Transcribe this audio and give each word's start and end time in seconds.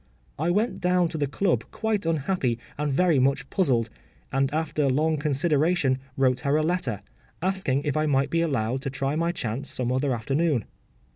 I 0.39 0.49
went 0.49 0.81
down 0.81 1.09
to 1.09 1.17
the 1.19 1.27
club 1.27 1.63
quite 1.69 2.07
unhappy 2.07 2.57
and 2.75 2.91
very 2.91 3.19
much 3.19 3.47
puzzled, 3.51 3.91
and 4.31 4.51
after 4.51 4.87
long 4.89 5.17
consideration 5.17 5.99
wrote 6.17 6.39
her 6.39 6.57
a 6.57 6.63
letter, 6.63 7.03
asking 7.39 7.83
if 7.83 7.95
I 7.95 8.07
might 8.07 8.31
be 8.31 8.41
allowed 8.41 8.81
to 8.81 8.89
try 8.89 9.15
my 9.15 9.31
chance 9.31 9.69
some 9.69 9.91
other 9.91 10.11
afternoon. 10.11 10.65